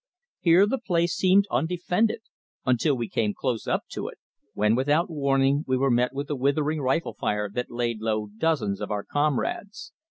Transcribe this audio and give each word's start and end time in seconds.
Here 0.39 0.65
the 0.65 0.79
place 0.79 1.13
seemed 1.13 1.45
undefended 1.51 2.21
until 2.65 2.97
we 2.97 3.07
came 3.07 3.35
close 3.35 3.67
up 3.67 3.83
to 3.89 4.07
it, 4.07 4.17
when 4.55 4.73
without 4.73 5.11
warning 5.11 5.63
we 5.67 5.77
were 5.77 5.91
met 5.91 6.11
with 6.11 6.27
a 6.31 6.35
withering 6.35 6.81
rifle 6.81 7.13
fire 7.13 7.47
that 7.53 7.69
laid 7.69 8.01
low 8.01 8.29
dozens 8.39 8.81
of 8.81 8.89
our 8.89 9.03
comrades. 9.03 9.91